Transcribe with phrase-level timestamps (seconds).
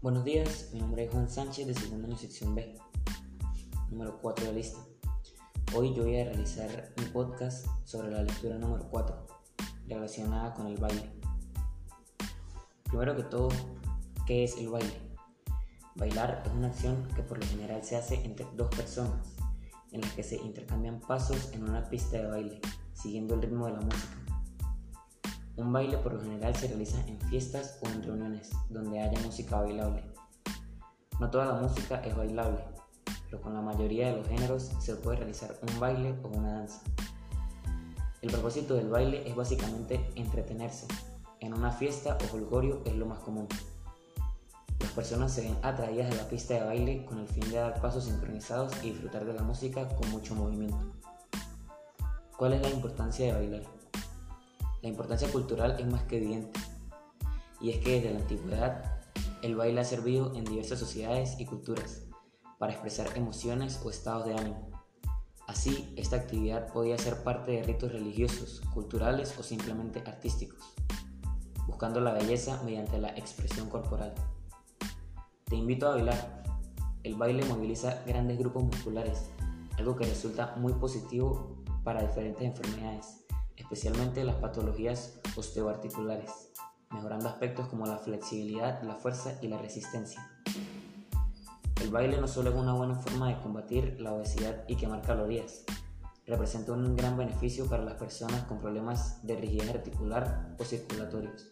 [0.00, 2.72] Buenos días, mi nombre es Juan Sánchez de segundo año sección B,
[3.90, 4.78] número 4 de la lista.
[5.74, 9.26] Hoy yo voy a realizar un podcast sobre la lectura número 4,
[9.88, 11.10] relacionada con el baile.
[12.84, 13.48] Primero que todo,
[14.24, 15.00] ¿qué es el baile?
[15.96, 19.34] Bailar es una acción que por lo general se hace entre dos personas,
[19.90, 22.60] en las que se intercambian pasos en una pista de baile,
[22.94, 24.27] siguiendo el ritmo de la música.
[25.58, 29.60] Un baile por lo general se realiza en fiestas o en reuniones donde haya música
[29.60, 30.04] bailable.
[31.18, 32.60] No toda la música es bailable,
[33.28, 36.80] pero con la mayoría de los géneros se puede realizar un baile o una danza.
[38.22, 40.86] El propósito del baile es básicamente entretenerse.
[41.40, 43.48] En una fiesta o holgorio es lo más común.
[44.78, 47.80] Las personas se ven atraídas de la pista de baile con el fin de dar
[47.80, 50.94] pasos sincronizados y disfrutar de la música con mucho movimiento.
[52.36, 53.77] ¿Cuál es la importancia de bailar?
[54.80, 56.60] La importancia cultural es más que evidente,
[57.60, 59.00] y es que desde la antigüedad
[59.42, 62.02] el baile ha servido en diversas sociedades y culturas
[62.58, 64.70] para expresar emociones o estados de ánimo.
[65.48, 70.74] Así, esta actividad podía ser parte de ritos religiosos, culturales o simplemente artísticos,
[71.66, 74.14] buscando la belleza mediante la expresión corporal.
[75.44, 76.44] Te invito a bailar.
[77.02, 79.30] El baile moviliza grandes grupos musculares,
[79.76, 83.27] algo que resulta muy positivo para diferentes enfermedades
[83.58, 86.50] especialmente las patologías osteoarticulares,
[86.90, 90.30] mejorando aspectos como la flexibilidad, la fuerza y la resistencia.
[91.82, 95.64] El baile no solo es una buena forma de combatir la obesidad y quemar calorías,
[96.28, 101.50] representa un gran beneficio para las personas con problemas de rigidez articular o circulatorios,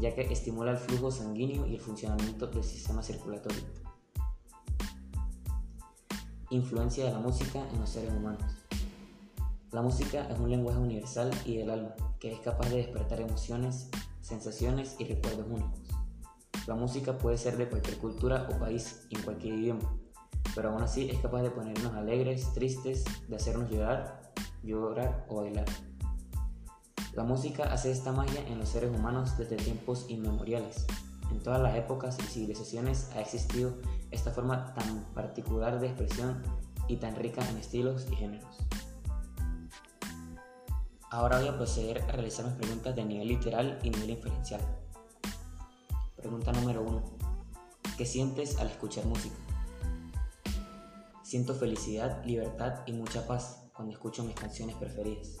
[0.00, 3.62] ya que estimula el flujo sanguíneo y el funcionamiento del sistema circulatorio.
[6.50, 8.65] Influencia de la música en los seres humanos.
[9.76, 13.90] La música es un lenguaje universal y del alma, que es capaz de despertar emociones,
[14.22, 15.90] sensaciones y recuerdos únicos.
[16.66, 19.94] La música puede ser de cualquier cultura o país en cualquier idioma,
[20.54, 24.32] pero aún así es capaz de ponernos alegres, tristes, de hacernos llorar,
[24.62, 25.66] llorar o bailar.
[27.12, 30.86] La música hace esta magia en los seres humanos desde tiempos inmemoriales.
[31.30, 33.74] En todas las épocas y civilizaciones ha existido
[34.10, 36.42] esta forma tan particular de expresión
[36.88, 38.56] y tan rica en estilos y géneros.
[41.10, 44.60] Ahora voy a proceder a realizar mis preguntas de nivel literal y nivel inferencial.
[46.16, 47.02] Pregunta número 1.
[47.96, 49.36] ¿Qué sientes al escuchar música?
[51.22, 55.36] Siento felicidad, libertad y mucha paz cuando escucho mis canciones preferidas.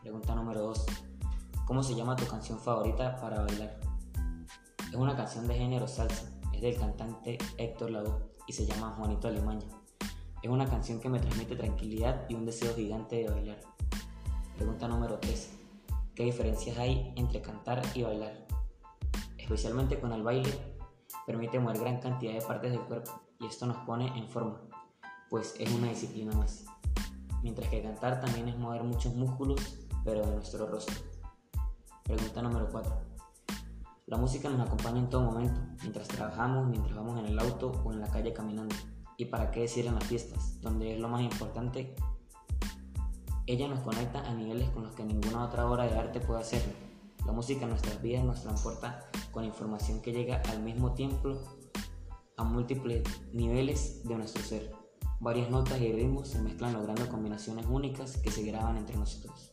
[0.00, 0.86] Pregunta número 2.
[1.66, 3.78] ¿Cómo se llama tu canción favorita para bailar?
[4.88, 9.28] Es una canción de género salsa, es del cantante Héctor Lavoe y se llama Juanito
[9.28, 9.66] Alimaña.
[10.42, 13.76] Es una canción que me transmite tranquilidad y un deseo gigante de bailar.
[14.56, 15.50] Pregunta número 3.
[16.14, 18.46] ¿Qué diferencias hay entre cantar y bailar?
[19.36, 20.50] Especialmente con el baile,
[21.26, 24.62] permite mover gran cantidad de partes del cuerpo y esto nos pone en forma,
[25.28, 26.64] pues es una disciplina más.
[27.42, 29.60] Mientras que cantar también es mover muchos músculos,
[30.06, 31.04] pero de nuestro rostro.
[32.04, 32.96] Pregunta número 4.
[34.06, 37.92] La música nos acompaña en todo momento, mientras trabajamos, mientras vamos en el auto o
[37.92, 38.74] en la calle caminando.
[39.18, 41.94] ¿Y para qué decir en las fiestas, donde es lo más importante
[43.46, 46.72] ella nos conecta a niveles con los que ninguna otra obra de arte puede hacerlo.
[47.24, 51.38] La música en nuestras vidas nos transporta con información que llega al mismo tiempo
[52.36, 53.02] a múltiples
[53.32, 54.72] niveles de nuestro ser.
[55.20, 59.52] Varias notas y ritmos se mezclan logrando combinaciones únicas que se graban entre nosotros.